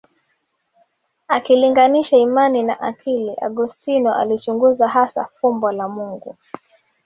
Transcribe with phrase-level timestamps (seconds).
[1.27, 6.35] Akilinganisha imani na akili Augustino alichunguza hasa fumbo la Mungu